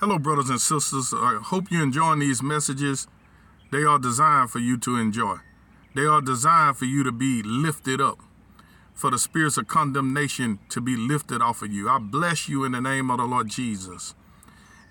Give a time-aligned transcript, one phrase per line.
[0.00, 1.12] Hello, brothers and sisters.
[1.14, 3.06] I hope you're enjoying these messages.
[3.70, 5.36] They are designed for you to enjoy.
[5.94, 8.18] They are designed for you to be lifted up,
[8.94, 11.90] for the spirits of condemnation to be lifted off of you.
[11.90, 14.14] I bless you in the name of the Lord Jesus.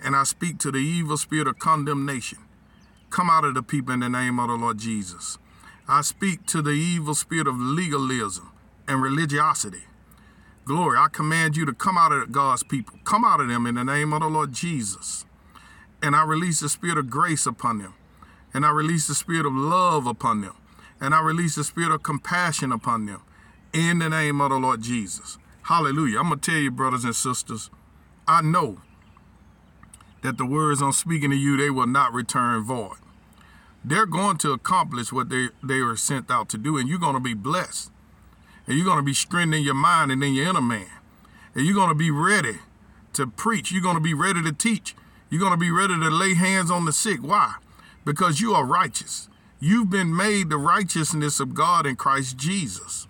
[0.03, 2.37] And I speak to the evil spirit of condemnation.
[3.09, 5.39] Come out of the people in the name of the Lord Jesus.
[5.87, 8.51] I speak to the evil spirit of legalism
[8.87, 9.85] and religiosity.
[10.69, 12.99] Glory, I command you to come out of God's people.
[13.03, 15.25] Come out of them in the name of the Lord Jesus.
[16.03, 17.95] And I release the spirit of grace upon them.
[18.53, 20.55] And I release the spirit of love upon them.
[21.01, 23.23] And I release the spirit of compassion upon them
[23.73, 25.39] in the name of the Lord Jesus.
[25.63, 26.19] Hallelujah.
[26.19, 27.71] I'm going to tell you, brothers and sisters,
[28.27, 28.81] I know
[30.21, 32.97] that the words I'm speaking to you, they will not return void.
[33.83, 37.15] They're going to accomplish what they, they are sent out to do, and you're going
[37.15, 37.89] to be blessed
[38.69, 40.85] and you're going to be strengthening your mind and in your inner man.
[41.55, 42.59] And you're going to be ready
[43.13, 43.71] to preach.
[43.71, 44.95] You're going to be ready to teach.
[45.31, 47.19] You're going to be ready to lay hands on the sick.
[47.21, 47.55] Why?
[48.05, 49.27] Because you are righteous.
[49.59, 53.07] You've been made the righteousness of God in Christ Jesus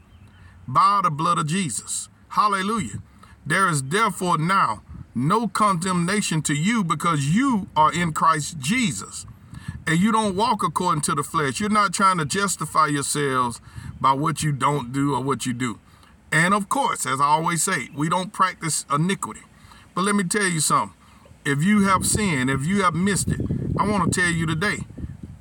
[0.65, 2.07] by the blood of Jesus.
[2.29, 3.03] Hallelujah.
[3.45, 4.81] There is therefore now
[5.13, 9.25] no condemnation to you because you are in Christ Jesus.
[9.87, 11.59] And you don't walk according to the flesh.
[11.59, 13.59] You're not trying to justify yourselves
[13.99, 15.79] by what you don't do or what you do.
[16.31, 19.41] And of course, as I always say, we don't practice iniquity.
[19.95, 20.95] But let me tell you something.
[21.45, 23.41] If you have sinned, if you have missed it,
[23.79, 24.79] I want to tell you today,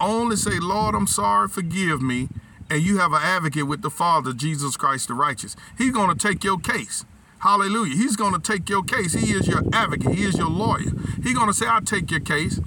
[0.01, 2.29] only say, Lord, I'm sorry, forgive me.
[2.71, 5.57] And you have an advocate with the Father, Jesus Christ the righteous.
[5.77, 7.05] He's going to take your case.
[7.41, 7.97] Hallelujah.
[7.97, 9.15] He's going to take your case.
[9.15, 10.15] He is your advocate.
[10.15, 10.93] He is your lawyer.
[11.23, 12.61] He's going to say, I'll take your case.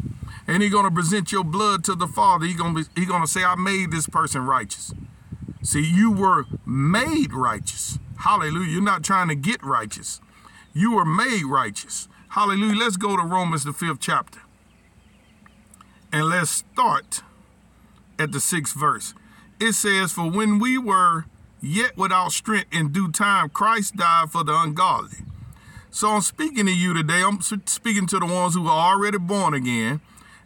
[0.52, 2.46] And he's going to present your blood to the Father.
[2.46, 4.94] He's going to, be, he's going to say, I made this person righteous.
[5.64, 8.00] See, you were made righteous.
[8.18, 8.70] Hallelujah.
[8.70, 10.20] You're not trying to get righteous.
[10.74, 12.10] You were made righteous.
[12.28, 12.78] Hallelujah.
[12.78, 14.42] Let's go to Romans, the fifth chapter.
[16.12, 17.24] And let's start
[18.20, 19.14] at the sixth verse.
[19.58, 21.28] It says, For when we were
[21.62, 25.20] yet without strength in due time, Christ died for the ungodly.
[25.92, 27.24] So I'm speaking to you today.
[27.24, 30.02] I'm speaking to the ones who are already born again.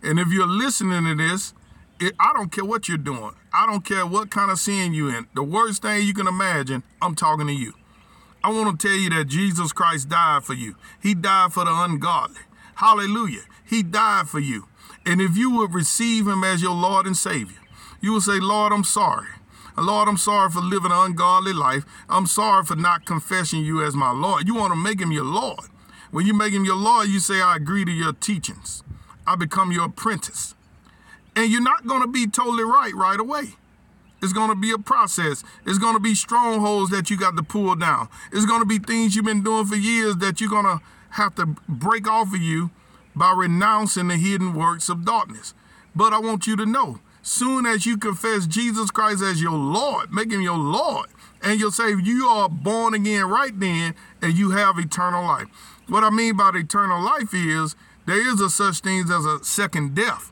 [0.06, 1.54] And if you're listening to this,
[2.00, 3.32] it, I don't care what you're doing.
[3.52, 5.26] I don't care what kind of sin you're in.
[5.34, 7.74] The worst thing you can imagine, I'm talking to you.
[8.44, 10.76] I want to tell you that Jesus Christ died for you.
[11.02, 12.42] He died for the ungodly.
[12.76, 13.42] Hallelujah.
[13.66, 14.68] He died for you.
[15.06, 17.58] And if you would receive him as your Lord and Savior,
[18.00, 19.30] you will say, Lord, I'm sorry.
[19.76, 21.84] Lord, I'm sorry for living an ungodly life.
[22.08, 24.48] I'm sorry for not confessing you as my Lord.
[24.48, 25.66] You want to make him your Lord.
[26.12, 28.84] When you make him your Lord, you say, I agree to your teachings.
[29.28, 30.56] I become your apprentice.
[31.36, 33.56] And you're not going to be totally right right away.
[34.22, 35.44] It's going to be a process.
[35.66, 38.10] It's going to be strongholds that you got to pull down.
[38.32, 40.82] It's going to be things you've been doing for years that you're going to
[41.12, 42.72] have to break off of you
[43.16, 45.54] by renouncing the hidden works of darkness.
[45.96, 50.12] But I want you to know, soon as you confess Jesus Christ as your Lord,
[50.12, 51.08] make him your Lord,
[51.42, 55.48] and you'll say you are born again right then and you have eternal life.
[55.88, 59.96] What I mean by eternal life is there is a such thing as a second
[59.96, 60.32] death.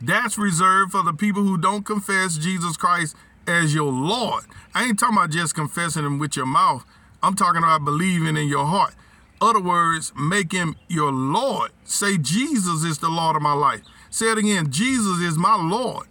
[0.00, 3.14] That's reserved for the people who don't confess Jesus Christ
[3.46, 4.44] as your Lord.
[4.74, 6.84] I ain't talking about just confessing him with your mouth.
[7.22, 8.94] I'm talking about believing in your heart.
[9.40, 11.70] Other words, make him your Lord.
[11.84, 13.80] Say Jesus is the Lord of my life.
[14.10, 14.70] Say it again.
[14.70, 16.06] Jesus is my Lord.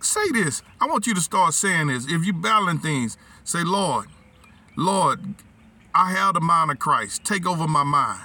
[0.00, 0.62] Say this.
[0.80, 2.06] I want you to start saying this.
[2.06, 4.06] If you're battling things, say, Lord,
[4.76, 5.34] Lord,
[5.94, 7.24] I have the mind of Christ.
[7.24, 8.20] Take over my mind.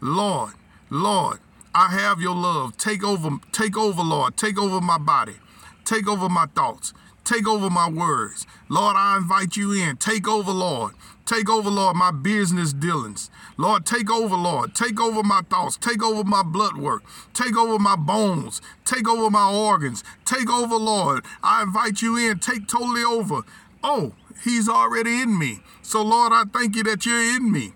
[0.00, 0.52] Lord,
[0.90, 1.38] Lord,
[1.74, 2.76] I have your love.
[2.78, 4.36] Take over, take over, Lord.
[4.36, 5.36] Take over my body.
[5.84, 6.94] Take over my thoughts.
[7.24, 8.46] Take over my words.
[8.70, 9.98] Lord, I invite you in.
[9.98, 10.94] Take over, Lord.
[11.26, 13.30] Take over, Lord, my business dealings.
[13.58, 14.74] Lord, take over, Lord.
[14.74, 15.76] Take over my thoughts.
[15.76, 17.02] Take over my blood work.
[17.34, 18.62] Take over my bones.
[18.86, 20.02] Take over my organs.
[20.24, 21.26] Take over, Lord.
[21.42, 22.38] I invite you in.
[22.38, 23.42] Take totally over.
[23.84, 24.12] Oh,
[24.42, 25.60] he's already in me.
[25.82, 27.74] So, Lord, I thank you that you're in me.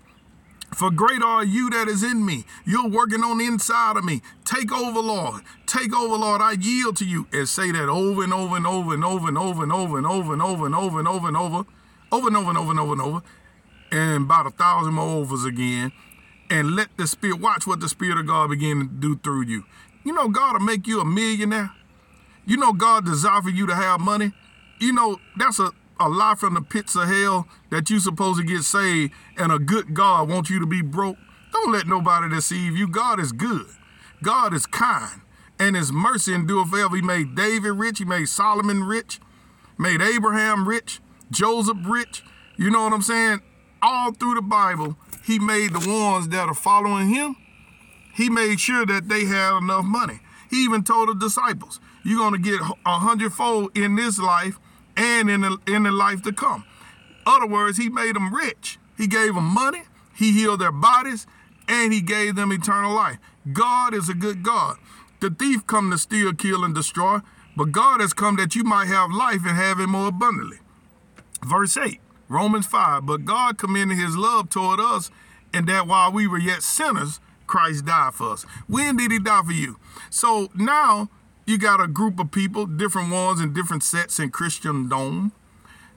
[0.75, 2.45] For greater are you that is in me.
[2.65, 4.21] You're working on the inside of me.
[4.45, 5.43] Take over, Lord.
[5.65, 6.41] Take over, Lord.
[6.41, 7.27] I yield to you.
[7.31, 10.05] And say that over and over and over and over and over and over and
[10.07, 11.65] over and over and over and over and over.
[12.11, 13.21] Over and over and over and over and over.
[13.91, 15.91] And about a thousand more overs again.
[16.49, 19.63] And let the Spirit watch what the Spirit of God begin to do through you.
[20.03, 21.71] You know, God will make you a millionaire.
[22.45, 24.33] You know, God desire for you to have money.
[24.79, 28.45] You know, that's a a lie from the pits of hell that you supposed to
[28.45, 31.17] get saved and a good God wants you to be broke.
[31.51, 32.87] Don't let nobody deceive you.
[32.87, 33.67] God is good.
[34.21, 35.21] God is kind
[35.59, 36.95] and his mercy endure forever.
[36.95, 37.99] He made David rich.
[37.99, 39.19] He made Solomon rich,
[39.77, 40.99] made Abraham rich,
[41.31, 42.23] Joseph rich.
[42.57, 43.41] You know what I'm saying?
[43.81, 47.35] All through the Bible, he made the ones that are following him.
[48.13, 50.19] He made sure that they had enough money.
[50.49, 54.59] He even told the disciples, "You're going to get a hundredfold in this life
[54.95, 56.65] and in the in the life to come."
[57.25, 58.79] Other words, he made them rich.
[58.97, 59.83] He gave them money.
[60.13, 61.25] He healed their bodies,
[61.67, 63.17] and he gave them eternal life.
[63.51, 64.77] God is a good God.
[65.19, 67.19] The thief come to steal, kill, and destroy,
[67.55, 70.59] but God has come that you might have life and have it more abundantly.
[71.43, 71.99] Verse 8,
[72.29, 73.05] Romans 5.
[73.05, 75.11] But God commended his love toward us,
[75.53, 78.45] and that while we were yet sinners, Christ died for us.
[78.67, 79.77] When did he die for you?
[80.09, 81.09] So now
[81.45, 85.33] you got a group of people, different ones in different sets in Christendom.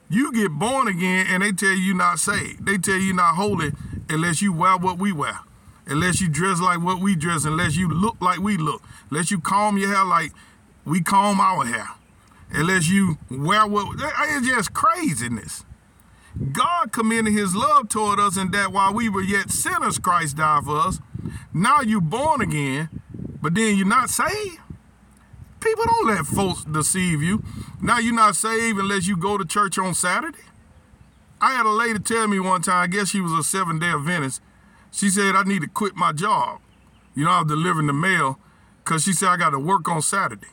[0.09, 2.67] You get born again and they tell you not saved.
[2.67, 3.73] They tell you not holy
[4.09, 5.41] unless you wear what we wear.
[5.87, 9.41] Unless you dress like what we dress, unless you look like we look, unless you
[9.41, 10.33] comb your hair like
[10.85, 11.89] we comb our hair,
[12.51, 15.65] unless you wear what it's just craziness.
[16.53, 20.65] God commended his love toward us in that while we were yet sinners, Christ died
[20.65, 20.99] for us.
[21.55, 22.89] Now you're born again,
[23.41, 24.59] but then you're not saved.
[25.67, 27.43] People don't let folks deceive you.
[27.83, 30.39] Now you're not saved unless you go to church on Saturday.
[31.41, 33.89] I had a lady tell me one time, I guess she was a seven day
[33.89, 34.41] Adventist.
[34.93, 36.61] She said, I need to quit my job.
[37.17, 38.39] You know, I was delivering the mail
[38.85, 40.47] because she said I got to work on Saturday.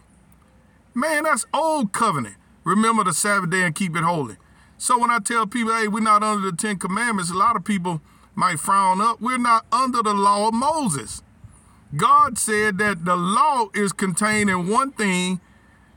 [0.95, 2.37] Man, that's old covenant.
[2.63, 4.37] Remember the Sabbath day and keep it holy.
[4.79, 7.63] So when I tell people, hey, we're not under the Ten Commandments, a lot of
[7.63, 8.01] people
[8.33, 9.21] might frown up.
[9.21, 11.21] We're not under the law of Moses.
[11.95, 15.39] God said that the law is contained in one thing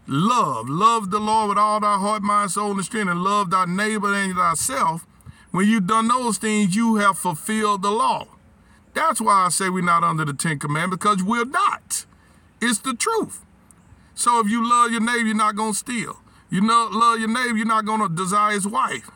[0.07, 0.69] love.
[0.69, 4.13] Love the Lord with all thy heart, mind, soul, and strength, and love thy neighbor
[4.13, 5.07] and thyself.
[5.53, 8.29] When you've done those things, you have fulfilled the law.
[8.93, 12.05] That's why I say we're not under the Ten Commandments, because we're not.
[12.61, 13.45] It's the truth.
[14.15, 16.19] So if you love your neighbor, you're not going to steal.
[16.51, 19.11] You know, love your neighbor, you're not going to desire his wife.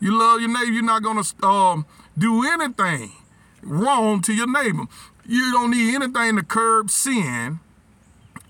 [0.00, 1.86] You love your neighbor, you're not going to um,
[2.18, 3.12] do anything
[3.62, 4.84] wrong to your neighbor.
[5.26, 7.60] You don't need anything to curb sin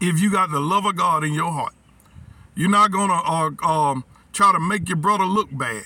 [0.00, 1.74] if you got the love of God in your heart.
[2.56, 5.84] You're not going to uh, um, try to make your brother look bad,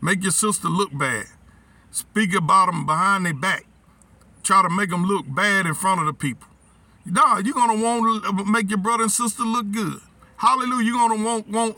[0.00, 1.26] make your sister look bad,
[1.90, 3.66] speak about them behind their back,
[4.42, 6.48] try to make them look bad in front of the people.
[7.04, 10.00] No, you're going to want to make your brother and sister look good.
[10.36, 10.84] Hallelujah.
[10.84, 11.76] You're going to want, want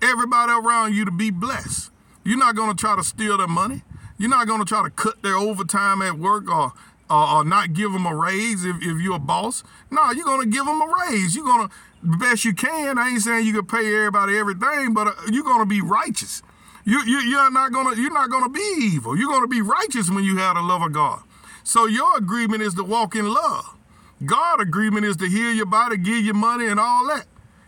[0.00, 1.90] everybody around you to be blessed.
[2.24, 3.82] You're not going to try to steal their money.
[4.18, 6.72] You're not going to try to cut their overtime at work or
[7.12, 9.62] uh, or not give them a raise if, if you're a boss.
[9.90, 11.36] No, you're going to give them a raise.
[11.36, 12.96] You're going to, the best you can.
[12.98, 16.42] I ain't saying you can pay everybody everything, but uh, you're going to be righteous.
[16.84, 19.16] You, you, you're not going to, you're not going to be evil.
[19.16, 21.20] You're going to be righteous when you have the love of God.
[21.64, 23.76] So your agreement is to walk in love.
[24.24, 27.26] God agreement is to heal your body, give you money and all that.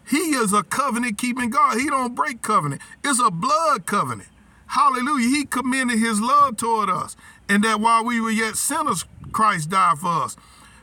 [0.09, 1.79] He is a covenant keeping God.
[1.79, 2.81] He don't break covenant.
[3.05, 4.29] It's a blood covenant.
[4.67, 5.29] Hallelujah.
[5.29, 7.15] He commended his love toward us.
[7.49, 9.05] And that while we were yet sinners,
[9.35, 10.37] Christ died for us.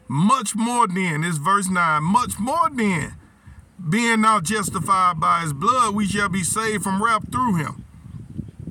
[0.07, 3.15] Much more then, this verse 9, much more then,
[3.89, 7.85] being now justified by his blood, we shall be saved from wrath through him.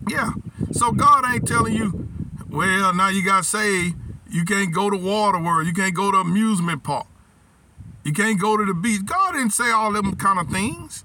[0.09, 0.33] Yeah.
[0.73, 2.09] So God ain't telling you,
[2.49, 3.97] well, now you got saved.
[4.31, 5.67] You can't go to water world.
[5.67, 7.07] You can't go to amusement park.
[8.05, 9.05] You can't go to the beach.
[9.05, 11.05] God didn't say all them kind of things.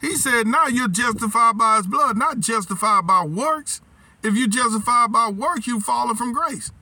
[0.00, 3.80] He said, now you're justified by his blood, not justified by works.
[4.22, 6.72] If you justified by works, you fallen from grace.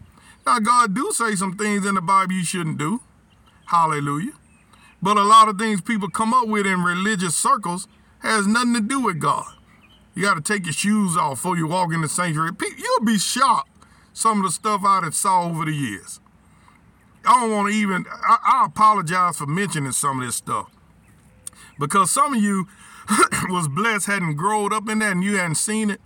[0.44, 3.00] Now, God do say some things in the Bible you shouldn't do.
[3.66, 4.32] Hallelujah.
[5.00, 7.88] But a lot of things people come up with in religious circles
[8.20, 9.46] has nothing to do with God.
[10.14, 12.52] You got to take your shoes off before you walk in the sanctuary.
[12.76, 13.70] You'll be shocked
[14.12, 16.20] some of the stuff I have saw over the years.
[17.24, 20.70] I don't want to even, I, I apologize for mentioning some of this stuff.
[21.78, 22.66] Because some of you
[23.48, 26.00] was blessed, hadn't grown up in that, and you hadn't seen it.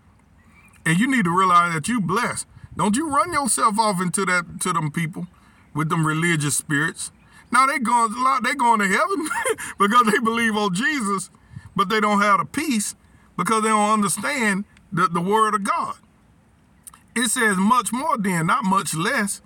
[0.84, 2.46] And you need to realize that you blessed.
[2.76, 5.26] Don't you run yourself off into that to them people
[5.74, 7.10] with them religious spirits.
[7.52, 9.28] Now they going they going to heaven
[9.78, 11.30] because they believe on Jesus,
[11.74, 12.94] but they don't have the peace
[13.36, 15.96] because they don't understand the, the word of God.
[17.14, 19.40] It says much more then, not much less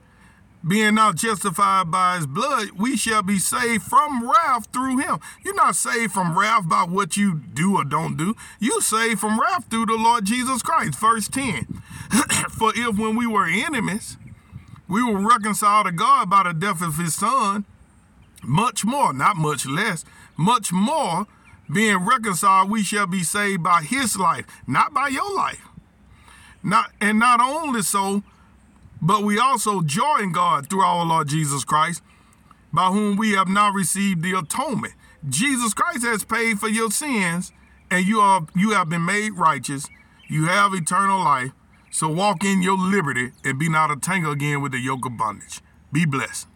[0.67, 5.19] being now justified by his blood, we shall be saved from wrath through him.
[5.43, 8.37] You're not saved from wrath by what you do or don't do.
[8.59, 10.99] You saved from wrath through the Lord Jesus Christ.
[10.99, 11.83] Verse 10.
[12.51, 14.17] For if when we were enemies,
[14.89, 17.65] we were reconciled to God by the death of his son,
[18.43, 20.05] much more, not much less,
[20.37, 21.27] much more,
[21.73, 25.69] being reconciled, we shall be saved by his life, not by your life.
[26.63, 28.23] Not and not only so,
[29.01, 32.03] but we also joy in God through our Lord Jesus Christ,
[32.73, 34.95] by whom we have now received the atonement.
[35.29, 37.53] Jesus Christ has paid for your sins,
[37.91, 39.87] and you are you have been made righteous.
[40.29, 41.53] You have eternal life.
[41.93, 45.17] So walk in your liberty and be not a tangle again with the yoke of
[45.17, 45.61] bondage.
[45.93, 46.47] Be blessed.